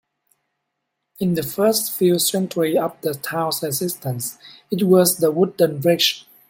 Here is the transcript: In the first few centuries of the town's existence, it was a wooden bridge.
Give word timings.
In 1.19 1.35
the 1.35 1.43
first 1.43 1.91
few 1.95 2.17
centuries 2.17 2.75
of 2.79 2.99
the 3.01 3.13
town's 3.13 3.61
existence, 3.61 4.39
it 4.71 4.81
was 4.87 5.21
a 5.21 5.29
wooden 5.29 5.79
bridge. 5.79 6.27